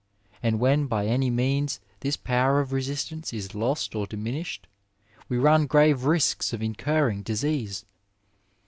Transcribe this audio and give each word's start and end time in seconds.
And 0.41 0.59
when 0.59 0.87
by 0.87 1.05
any 1.05 1.29
means 1.29 1.79
this 1.99 2.17
power 2.17 2.59
of 2.59 2.73
resistance 2.73 3.33
is 3.33 3.53
lost 3.53 3.93
or 3.93 4.07
diminished, 4.07 4.65
we 5.29 5.37
run 5.37 5.67
grave 5.67 6.05
risks 6.05 6.51
of^ 6.51 6.63
incurring 6.63 7.21
disease. 7.21 7.85